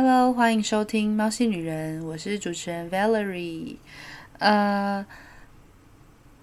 [0.00, 3.78] Hello，欢迎收听《猫系女人》，我是主持人 Valerie。
[4.38, 5.04] 呃，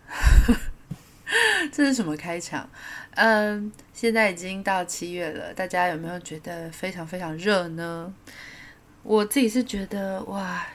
[1.71, 2.70] 这是什么开场？
[3.12, 8.13] 嗯，现在已经到七月了，大家有没有觉得非常非常热呢？
[9.04, 10.67] 我自己是觉得，哇，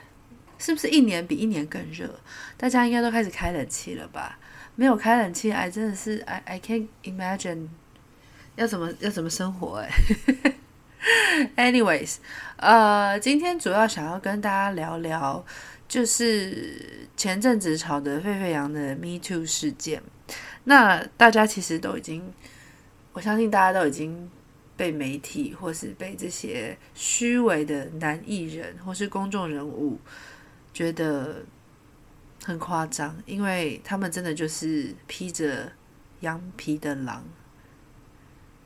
[0.57, 2.19] 是不是一年比一年更热？
[2.57, 4.39] 大家应该都开始开冷气了吧？
[4.75, 7.69] 没有开冷气，哎，真的是，I I can't imagine
[8.57, 9.91] 要怎么要怎么生活哎。
[11.57, 12.17] Anyways，
[12.57, 15.43] 呃，今天主要想要跟大家聊聊，
[15.89, 20.03] 就是前阵子吵得沸沸扬的 Me Too 事件。
[20.65, 22.33] 那大家其实都已经，
[23.15, 24.31] 我相信大家都已经
[24.77, 29.99] 被媒体或是被这些虚伪的男艺人或是公众人物
[30.75, 31.43] 觉得
[32.45, 35.73] 很夸张，因为他们真的就是披着
[36.21, 37.25] 羊皮的狼，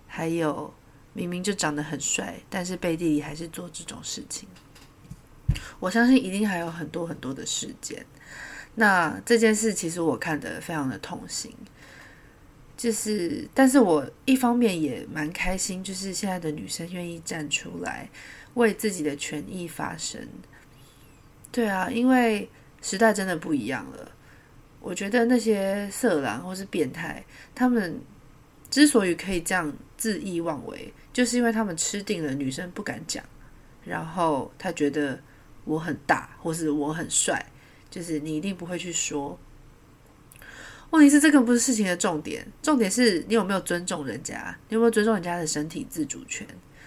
[0.08, 0.74] 还有。
[1.14, 4.46] 明明就长得很帅，但是背地里还是做这种事情。
[5.80, 8.04] 我相信一定还有很多很多的事件。
[8.74, 11.54] 那这件事其实我看得非常的痛心，
[12.76, 18.10] 就是，但是我一方面也蛮开心，就是现在的女生愿意站出来
[18.54, 20.28] 为自己的权益发声。
[21.52, 22.50] 对啊，因为
[22.82, 24.10] 时代真的不一样了。
[24.80, 28.00] 我觉得那些色狼或是变态，他们
[28.74, 30.92] 之所以可以这样恣意妄为。
[31.12, 33.24] 就是因为他们吃定了女生不敢讲，
[33.84, 35.16] 然后他觉得
[35.64, 37.46] 我很大，或是我很帅，
[37.88, 39.38] 就是你一定不会去说。
[40.90, 46.44] 问题是这个不是事情的重点，重点是你有没有尊重人家，你有没有尊重人家的身体自主权，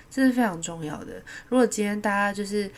[0.10, 1.24] 这是非常重要的。
[1.48, 2.70] 如果今天大家就是，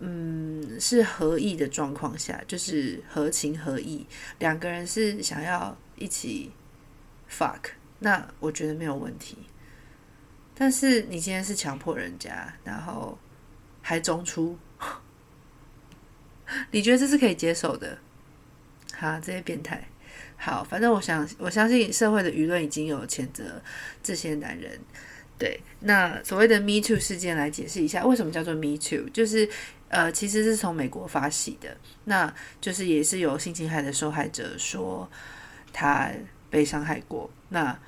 [0.00, 4.06] 嗯，是合意的状况下，就是合情合意，
[4.38, 6.52] 两个人是想要一起
[7.30, 9.38] fuck，那我觉得没有问题。
[10.54, 13.18] 但是你今天是强迫人家，然后
[13.82, 14.58] 还中出，
[16.70, 17.98] 你觉得这是可以接受的？
[18.94, 19.86] 好，这些变态。
[20.38, 23.62] 好，反正我想，我相信社会的舆论已经有谴责
[24.02, 24.78] 这些男人。
[25.38, 29.10] 对，那所谓的 Me Too 事件来解释一下，为什么叫做 Me Too？
[29.12, 29.46] 就是
[29.90, 35.06] 呃，其实是从美国发起的，那就是也是有性侵害的受害者说
[35.72, 36.10] 他
[36.50, 37.30] 被伤害过。
[37.48, 37.78] 那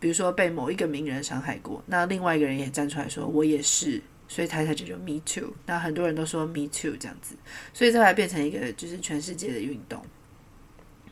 [0.00, 5.54] 比如说被某一个名人伤害过，那另外一个人也站出来说我也是，所以他才叫做 Me Too。
[5.64, 7.34] 那很多人都说 Me Too 这样子，
[7.72, 10.04] 所以这还变成一个就是全世界的运动。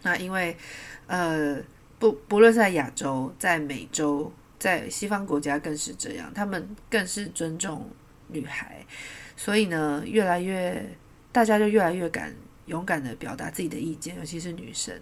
[0.02, 0.54] 那因为
[1.06, 1.58] 呃
[1.98, 7.88] 不不论是在亚洲、在美洲、在西方国家更是这样，他们更是尊重
[8.28, 8.84] 女孩，
[9.36, 10.84] 所以呢越来越
[11.30, 12.34] 大家就越来越敢
[12.66, 14.94] 勇敢的表达自己的意见，尤其是女生。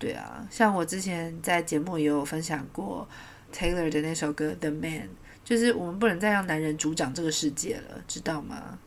[0.00, 3.06] 对啊，像我之前在节目也有分享过
[3.52, 4.82] Taylor 的那首歌《The Man》，
[5.44, 8.78] 就是我们不能再让男人主掌这个世界了，知道吗？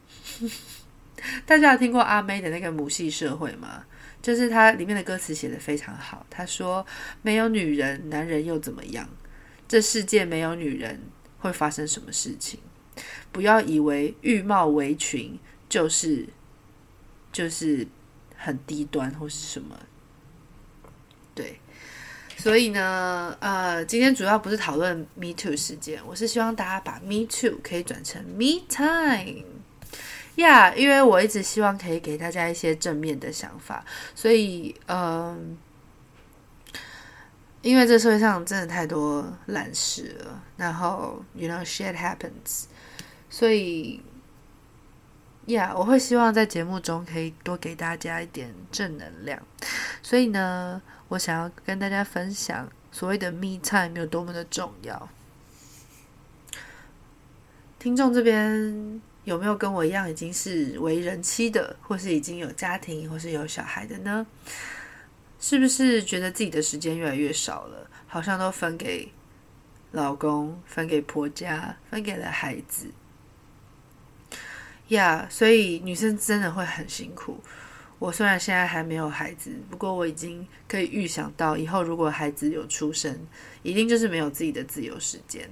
[1.46, 3.86] 大家有听过阿妹的那个母系社会吗？
[4.24, 6.84] 就是它里面的歌词写得非常好，他说
[7.22, 9.08] ：“没有女人，男人又怎么样？
[9.68, 11.00] 这世界没有女人，
[11.38, 12.60] 会发生什么事情？
[13.32, 15.38] 不要以为浴帽围裙
[15.70, 16.28] 就是
[17.32, 17.88] 就是
[18.36, 19.78] 很低端或是什么。”
[22.44, 29.46] 所以呢，呃，今天主要不是讨论 Me Too 事件，我是希望大家把 Me Too 可以转成 Me Time，
[30.36, 35.58] 呀，yeah，因为我一直希望可以给大家一些正面的想法，所以，嗯，
[37.62, 42.66] 因为这社会上真的太多烂事了，然后，you know shit happens，
[43.30, 44.02] 所以。
[45.48, 49.38] 呀，yeah, 我会希望在节目中可以多给大家一点正能量，
[50.02, 50.82] 所以呢，
[51.14, 55.10] 我想要跟大家分享所谓的 Me Time 有多么的重要。
[57.78, 64.26] 听众这边有没有跟我一样已经是为人妻的，或是已经有家庭，或是有小孩的呢？
[65.40, 69.12] 是不是觉得自己的时间越来越少了，好像都分给
[69.92, 72.88] 老公，分给婆家，分给了孩子？
[74.88, 77.40] 呀所以女生真的会很辛苦。
[78.04, 83.18] 我虽然现在还没有孩子，不过我已经可以预想到，以后如果孩子有出生，
[83.62, 85.50] 一定就是没有自己的自由时间。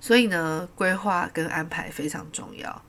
[0.00, 2.82] 所以呢，规划跟安排非常重要。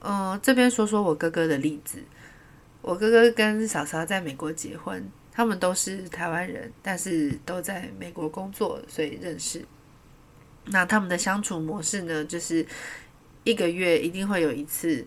[0.00, 2.02] 嗯、这边说说我哥哥的例子。
[2.82, 9.64] 我哥哥跟嫂嫂在美国结婚，他们都是台湾人，但是都在美国工作，所以认识。
[10.64, 12.66] 那他们的相处模式呢，就是。
[13.46, 15.06] 一个月一定会有一次，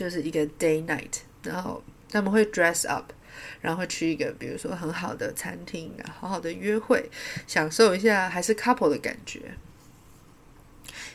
[0.00, 3.12] 就是一个 day night，然后他们会 dress up，
[3.60, 7.10] 然后会去一个比如说很好的餐厅，好好的约会，
[7.46, 9.42] 享受一下还是 couple 的感觉。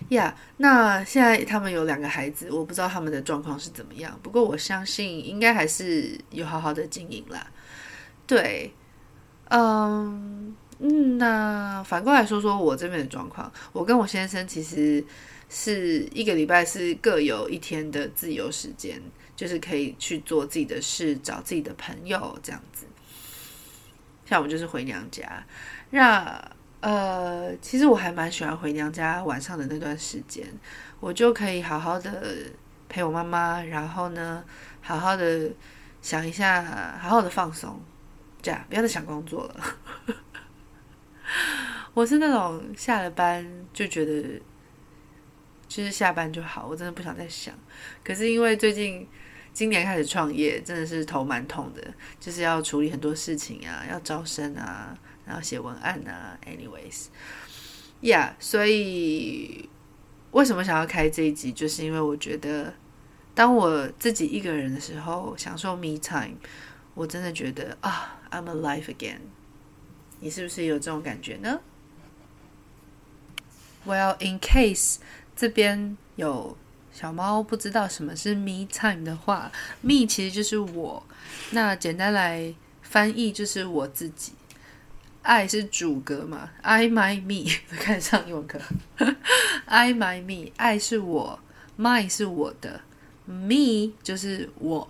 [0.09, 4.19] 呀，yeah, 那现在他们有两个孩子，我不知道他们的状况是怎么样。
[4.21, 7.47] 不过我相信应该还是有好好的经营啦。
[8.27, 8.71] 对，
[9.49, 15.03] 嗯嗯，那反过来说说我这边的状况，我跟我先生其实
[15.49, 19.01] 是一个礼拜是各有一天的自由时间，
[19.35, 22.85] 就是可以去做自己的事，找自己的朋友这样子。
[24.25, 25.45] 像我就是回娘家，
[25.91, 26.51] 那
[26.81, 30.45] 呃，其实我还蛮喜欢回娘家晚上的那段时间，
[30.99, 32.35] 我就可以好好的
[32.89, 34.43] 陪我妈妈，然后呢，
[34.81, 35.49] 好好的
[36.01, 37.79] 想一下，好好的放松，
[38.41, 39.65] 这样不要再想工作了。
[41.95, 43.43] 我是那种下了班
[43.73, 44.39] 就觉得，
[45.67, 47.55] 就是下班就好，我真的不想再想。
[48.03, 49.07] 可是因为最近。
[49.55, 51.81] 今年开始创业，真的是头蛮痛的，
[52.19, 54.93] 就是要处理很多事情啊，要招生啊，
[55.25, 56.37] 然后写文案啊。
[56.45, 59.69] Anyways，yeah，所以
[60.31, 62.73] 为什么想要开这一集，就是因为我觉得，
[63.33, 66.35] 当我自己一个人的时候，享受 me time，
[66.93, 69.19] 我真的觉得啊，I'm alive again。
[70.19, 71.61] 你是不是有这种感觉呢
[73.85, 74.97] ？Well, in case
[75.35, 76.57] 这边有。
[76.93, 79.51] 小猫不知道什么是 me time 的话
[79.81, 81.03] ，me 其实就是我。
[81.51, 84.31] 那简单来翻译就是我自己。
[85.21, 87.51] I 是主格嘛，I my me，
[87.81, 88.61] 看上英文课。
[89.65, 91.37] I my me，I 是我
[91.77, 92.79] ，my 是我的
[93.25, 94.87] ，me 就是我，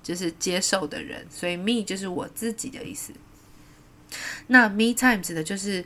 [0.00, 3.12] 就是接受的人，所以 me 就是我自己的意思。
[4.46, 5.84] 那 me time 指的就是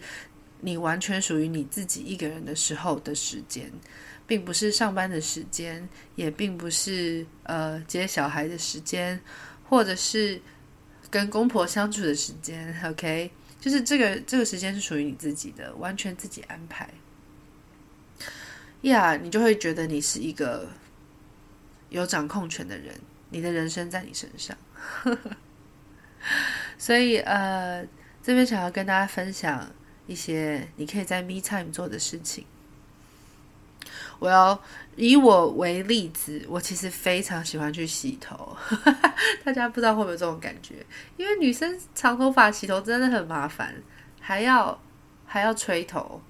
[0.62, 3.70] 你完全属于你自己一个人的时候的时间。
[4.24, 9.20] 并不是上班的时间，也并不是呃接小孩的时间，
[9.68, 10.40] 或者是
[11.10, 12.74] 跟公婆相处的时间。
[12.84, 13.30] OK，
[13.60, 16.88] 就是这个这个时间是属于你自己的，完全自己安排。
[18.82, 20.70] 呀、yeah，你就会觉得你是一个
[21.90, 22.94] 有掌控权的人，
[23.28, 24.56] 你的人生在你身上。
[26.78, 27.84] 所以呃，
[28.22, 29.70] 这边想要跟大家分享
[30.06, 32.44] 一些你可以在 Me Time 做的事情。
[34.18, 34.62] 我要
[34.94, 38.56] 以我为例子，我其实非常喜欢去洗头。
[39.44, 40.86] 大家不知道会不会有这种感觉？
[41.16, 43.74] 因为女生长头发洗头真的很麻烦，
[44.20, 44.80] 还要
[45.26, 46.22] 还要吹头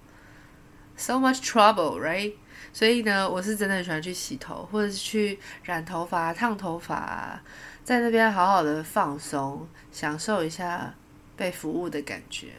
[0.96, 2.32] ，so much trouble，right？
[2.72, 7.38] 所以呢，我是真的很喜欢去洗头，或者是去染头发、烫头发，
[7.84, 10.94] 在那边好好的放松，享受一下
[11.36, 12.52] 被服务的感觉。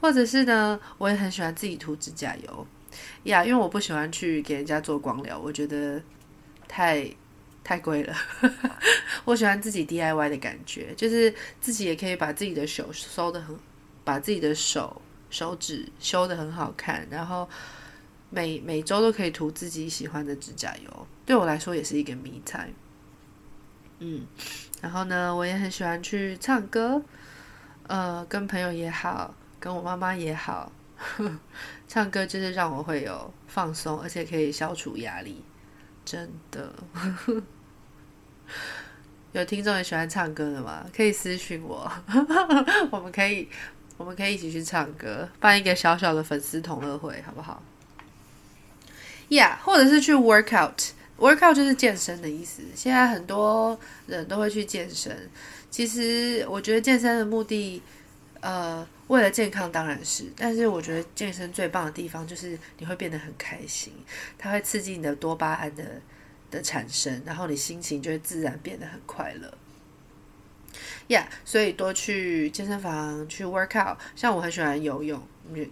[0.00, 2.66] 或者是呢，我也很喜欢自己涂指甲油。
[3.24, 6.02] 呀因为我不喜欢去给人家做光疗，我觉得
[6.66, 7.08] 太
[7.62, 8.14] 太贵了。
[9.24, 13.56] 我喜欢自己 DIY 的感觉，就是自己也可以把自己的手收的很，
[14.02, 17.48] 把自己的手手指修的很好看，然后
[18.30, 22.72] 每每周都可以涂自己喜欢的指甲油，对我来说也是一个 me time。
[24.00, 24.26] 嗯，
[24.80, 27.00] 然后呢，我也很喜欢去唱歌，
[27.86, 30.72] 呃，跟朋友也好，跟我妈妈也好。
[31.88, 35.42] 唱歌就是让我会有放松，而且可以消除压力，
[36.04, 36.72] 真的。
[39.32, 40.84] 有听众也喜欢唱歌的吗？
[40.94, 41.90] 可以私信我，
[42.90, 43.48] 我们可以，
[43.96, 47.62] 我们可以一起去唱歌，办一个小小的粉丝同乐会，好不好
[49.28, 52.62] ？Yeah，或者是去 workout，workout 就是健身的意思。
[52.74, 55.30] 现在很多人都会去健身，
[55.70, 57.80] 其实我觉得健身的目的，
[58.40, 58.86] 呃。
[59.10, 63.92] 为了健康当然是，但是我觉得健身最棒的地方就是你会变得很开心，
[64.38, 66.00] 它会刺激你的多巴胺的
[66.48, 69.52] 的产生，然后你心情就会自然变得很快乐。
[71.08, 75.20] 呀、yeah，所以多去健身房去 work out，像我很喜欢游泳，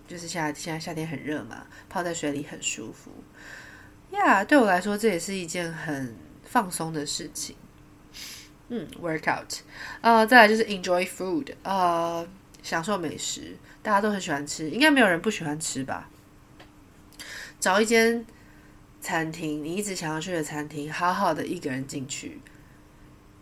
[0.09, 3.13] 就是夏现在夏天很热嘛，泡在水里很舒服。
[4.11, 7.55] 呀、yeah，对我来说这也是一件很放松的事情。
[8.67, 9.53] 嗯，work out，
[10.01, 12.29] 呃，再来就是 enjoy food，呃。
[12.69, 16.11] 享受美食，大家都很喜欢吃，应该没有人不喜欢吃吧？
[17.59, 18.27] 找一间
[19.01, 22.43] 餐厅，你一直想要去的餐厅，好好的一个人进去，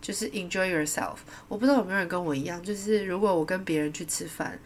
[0.00, 1.16] 就是 enjoy yourself。
[1.49, 4.56] 我不知道有没有人跟我一样，就是如果我跟别人去吃饭，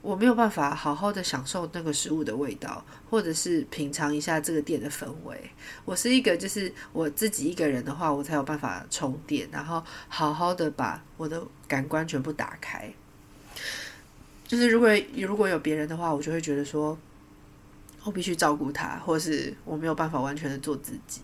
[0.00, 5.50] 我没有办法好好的享受那个食物的味道，或者是品尝一下这个店的氛围。
[5.84, 12.90] 我是一个，就是我自己一个人的话，我才有办法充电，然后好好的把我的感官全部打开。
[14.48, 16.98] 就是如果如果有别人的话，我就会觉得说，
[18.02, 21.20] 我必须照顾他，或是我没有办法完全的做自己。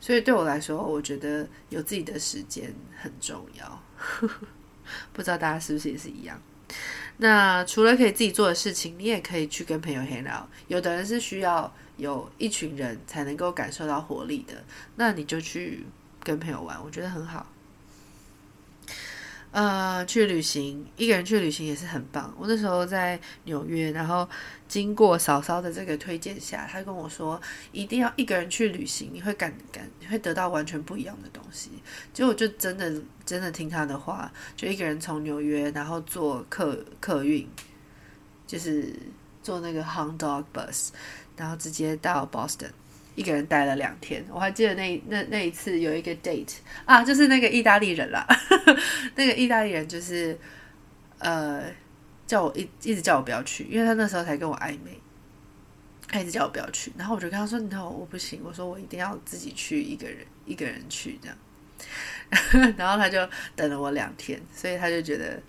[0.00, 3.82] 所以对我来说，我觉得有自己的时间很重要。
[5.12, 6.40] 不知道大家是不是也是一样？
[7.18, 10.48] 那除了可以自己做的事情，你也可以去跟朋友 hang out。
[10.68, 14.54] 有的人是需要有一群人才能够感受到活力的，
[14.94, 15.84] 那你就去
[16.22, 17.46] 跟朋友玩，我觉得很好。
[19.52, 22.32] 呃，去旅行，一个人去旅行也是很棒。
[22.38, 24.28] 我那时候在纽约，然后
[24.68, 27.40] 经过嫂嫂的这个推荐下，她跟我说
[27.72, 31.70] 一定要一个人去旅行，你会感感你会得到完全不一样的东西。
[32.12, 37.48] 结果就真的真的听她的话，就一个人从纽约，然后坐客客运，
[38.46, 38.94] 就是
[39.42, 40.90] 坐那个 Hound Dog Bus，
[41.36, 42.70] 然后直接到 Boston。
[43.14, 48.26] 一个人待了两天，我还记得那那那一次有一个 date 啊，就是那个意大利人啦，
[49.16, 50.38] 那个意大利人就是
[51.18, 51.62] 呃
[52.26, 54.98] 叫我一一直叫我不要去，因为他那时候才跟我暧昧，
[56.08, 65.42] 他一直叫我不要去，然后我就跟他说 no 我不行，我说我一定要自己去一个人一个人去这样， 然后他就等了我两天，所以他就觉得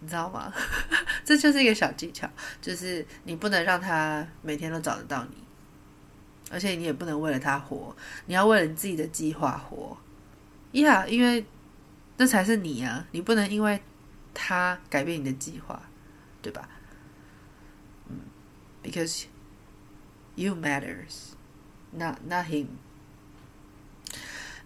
[0.00, 0.52] 你知道吗？
[1.24, 2.28] 这就是一个小技巧，
[2.60, 5.45] 就是你不能让他每天都找得到你。
[6.50, 7.94] 而且你也不能为了他活，
[8.26, 9.96] 你要为了你自己的计划活。
[10.72, 11.44] 呀、因为
[12.16, 13.06] 那才是你啊！
[13.10, 13.80] 你不能因为
[14.32, 15.82] 他改变你的计划，
[16.42, 16.68] 对吧？
[18.08, 18.16] 嗯
[18.82, 19.24] ，because
[20.34, 21.32] you matters,
[21.90, 22.66] not not him。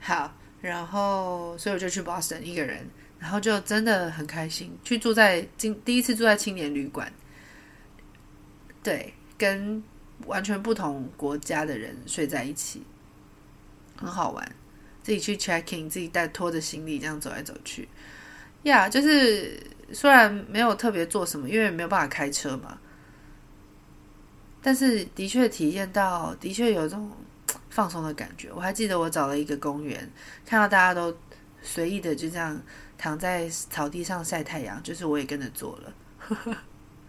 [0.00, 7.12] 好，然后所以我就去 Boston 一个人，然后就真的很开心，去住在今第一次住在青年旅馆，
[8.82, 9.82] 对，跟。
[10.26, 12.82] 完全不同国家的人睡在一起，
[13.96, 14.52] 很好玩。
[15.02, 17.88] 自己去 check in，自己带拖着行李这样走来走去。
[18.64, 19.58] 呀、yeah，就是
[19.92, 22.78] 虽然没有特别做什么，因为没有办法开车嘛，
[24.62, 27.10] 但是的确体验到，的确有这种
[27.70, 28.50] 放松的感觉。
[28.52, 30.08] 我还记得我找了一个公园，
[30.44, 31.16] 看到大家都
[31.62, 32.60] 随意的就这样
[32.98, 35.94] 躺在草地上晒太阳，就是我也跟着做了。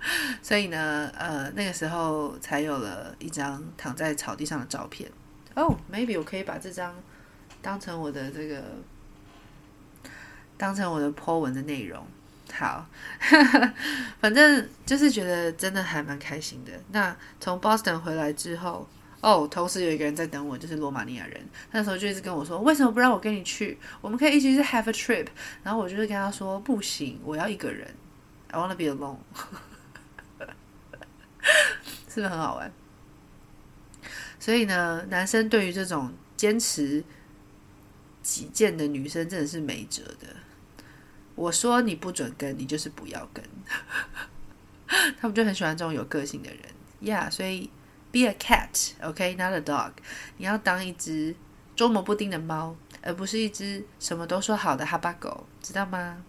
[0.42, 5.10] 所以呢，呃，那个时候才有了一张躺在草地上的照片。
[5.56, 6.96] 哦、，maybe 我可以把这张
[7.62, 8.64] 当成我的这个，
[10.58, 12.06] 当成我的 po 文的内容。
[12.54, 12.86] 好，
[14.20, 16.72] 反正就是觉得真的还蛮开心的。
[16.92, 18.88] 那从 Boston 回来之后，
[19.22, 21.42] 哦、同时有一个人在等我，就是罗马尼亚人。
[21.72, 23.78] 那时候就一直跟我说，为什么不让我跟你去？
[24.02, 25.28] 我们可以一起去 have a trip。
[25.64, 27.88] 然后我就是跟他说，不行，我要一个人。
[28.50, 29.18] I wanna be alone。
[32.08, 32.72] 是不是很好玩？
[34.40, 37.04] 所以呢，男生对于这种坚持
[38.24, 40.36] 己见的女生真的是没辙的。
[41.36, 43.44] 我说你不准跟，你就是不要跟。
[45.20, 46.60] 他们就很喜欢这种有个性的人。
[47.02, 47.70] Yeah, 所以
[48.12, 49.92] be a cat，OK，not、a dog。
[50.38, 51.36] 你要当一只
[51.76, 56.24] 捉摸不定的猫，而不是一只什么都说好的哈巴狗，知道吗？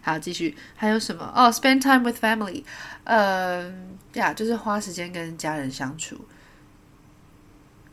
[0.00, 1.32] 好，继续，还有什么？
[1.34, 2.64] 哦、，spend time with family，
[3.02, 3.68] 呃，
[4.12, 6.24] 呀，就是花时间跟家人相处。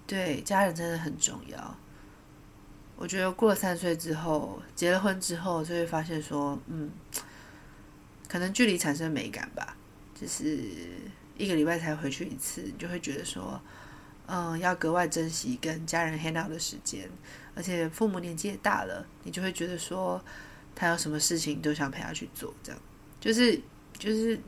[0.05, 1.75] 对，家人真的很重要。
[2.95, 6.91] 我觉得过了三岁之后，结了婚之后，就会发现说，嗯，
[8.29, 9.75] 可能距离产生美感吧。
[10.13, 10.45] 就是
[11.35, 13.59] 一个礼拜才回去一次，你就会觉得说，
[14.27, 17.09] 嗯，要格外珍惜跟家人 hang out 的时间。
[17.55, 20.23] 而且父母年纪也大了，你就会觉得说。
[20.75, 22.81] 他有什么事情都想陪他去做，这样
[23.19, 23.59] 就是
[23.97, 24.39] 就是，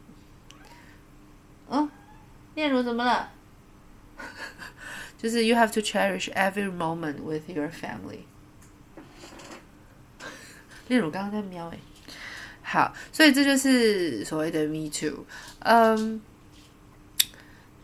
[1.68, 1.88] 哦，
[2.56, 3.32] 念如怎么了？
[5.18, 8.20] 就是 you have to cherish every moment with your family。
[10.88, 11.80] 念如刚刚在瞄诶，
[12.62, 15.26] 好，所以这就是所谓的 me too。
[15.60, 16.22] 嗯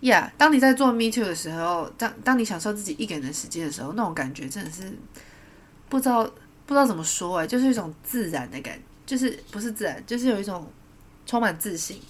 [0.02, 4.92] ，yeah，当你在做 me too 的时候，当当你享受自己一个人的时间的时候，那种感觉真的是
[5.90, 6.30] 不知道。
[6.72, 10.66] 不知道怎么说哎，就是一种自然的感觉，就是不是自然，就是有一种
[11.26, 12.02] 充满自信。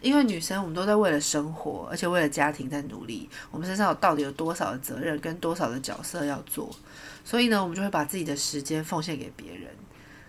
[0.00, 6.74] 因为女生我们都在为了生活，而且为了家庭在努力，我们身上有到底有多少的责任跟多少的角色要做，
[7.26, 9.68] 所以呢，我们就会把自己的时间奉献给别人。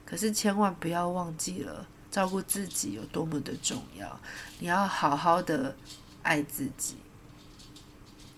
[0.03, 4.19] 可是千万不要忘记了，照顾自己有多么的重要，
[4.59, 5.73] 你要好好的
[6.23, 6.97] 爱自己，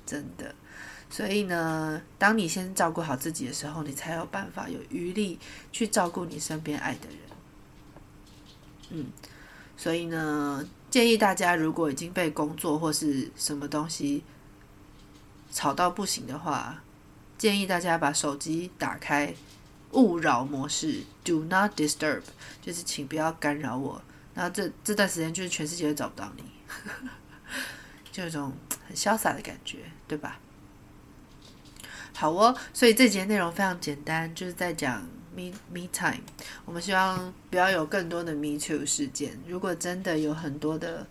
[0.06, 0.54] 真的。
[1.16, 5.40] 所以呢，当你先照顾好自己的时候，你才有办法有余力
[5.72, 7.18] 去照顾你身边爱的人。
[8.90, 9.06] 嗯，
[9.78, 14.26] 所以呢，建议大家如果已经被工作或是什么东西
[15.54, 16.84] 吵到不行的话，
[17.38, 19.34] 建议大家把手机打开
[19.92, 22.24] 勿扰模式，Do not disturb，
[22.62, 24.02] 就是请不要干扰我。
[24.34, 26.44] 然后这这段时间就是全世界都找不到你，
[28.12, 28.52] 就有种
[28.86, 29.78] 很潇洒的感觉，
[30.10, 30.38] 对吧？
[32.16, 35.02] 好哦，所以这节内容非常简单，就是在讲
[35.36, 36.22] me me time。
[36.64, 39.38] 我们希望不要有更多的 me too 事件。
[39.46, 41.06] 如果真的有很多的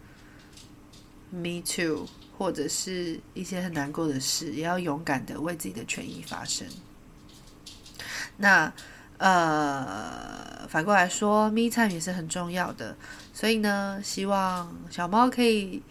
[1.30, 2.06] me too
[2.38, 6.66] 或者是一些很难过的事，也要勇敢的为自己的权益发声。
[8.38, 8.72] 那
[9.18, 12.96] 呃，反过来说，me time 也是很重要的。
[13.32, 15.82] 所以呢，希望小猫可以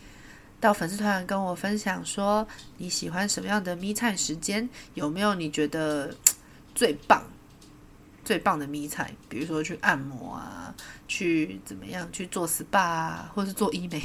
[0.64, 4.70] 到粉丝团跟我分享，说你喜欢什么样的 me time 时间？
[4.94, 6.16] 有没有你觉得
[6.74, 7.22] 最棒、
[8.24, 9.14] 最棒的 me time？
[9.28, 10.74] 比如说去按摩啊，
[11.06, 14.00] 去怎么样去做 SPA 啊，或是做医美。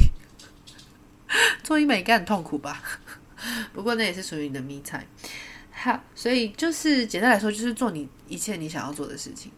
[1.63, 2.83] 做医美应该很痛苦吧？
[3.73, 5.07] 不过那也是属于你的 me time。
[5.71, 9.53] 好，所以就是简单来说，就是做你一切你想要做的事情，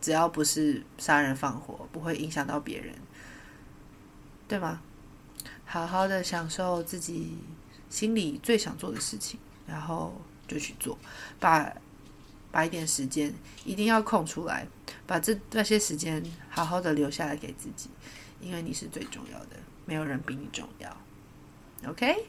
[0.00, 2.94] 只要不是杀人放火，不会影响到别人，
[4.46, 4.80] 对吗？
[5.70, 7.36] 好好的享受自己
[7.90, 10.98] 心里最想做的事情，然后就去做，
[11.38, 11.70] 把
[12.50, 13.32] 把一点时间
[13.66, 14.66] 一定要空出来，
[15.06, 17.90] 把这那些时间好好的留下来给自己，
[18.40, 19.56] 因为你是最重要的。
[19.84, 20.96] 没有人比你重要
[21.86, 22.26] ，OK？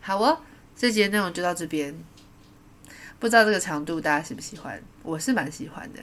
[0.00, 0.40] 好哦，
[0.74, 1.94] 这节内容就到这边。
[3.24, 4.78] 不知道这个长度大家喜不喜欢？
[5.02, 6.00] 我是蛮喜欢的，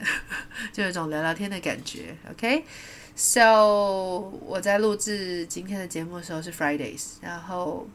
[0.72, 2.16] 就有种聊聊天的感觉。
[2.28, 7.88] OK？So 我在录制今天的节目的时候是 Fridays，然后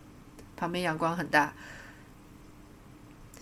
[0.56, 1.54] 旁边阳光很大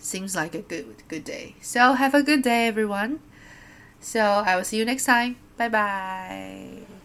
[0.02, 1.52] ，Seems like a good good day.
[1.62, 3.18] So have a good day, everyone.
[4.00, 5.36] So I will see you next time.
[5.56, 6.95] Bye bye.